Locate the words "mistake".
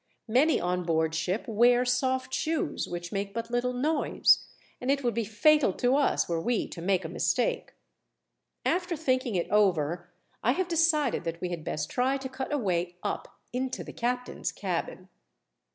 7.07-7.75